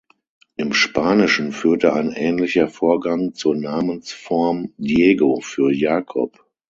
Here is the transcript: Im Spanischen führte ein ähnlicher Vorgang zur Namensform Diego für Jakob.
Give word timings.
Im 0.55 0.73
Spanischen 0.73 1.51
führte 1.51 1.93
ein 1.93 2.11
ähnlicher 2.11 2.67
Vorgang 2.69 3.35
zur 3.35 3.55
Namensform 3.55 4.73
Diego 4.79 5.41
für 5.41 5.71
Jakob. 5.71 6.43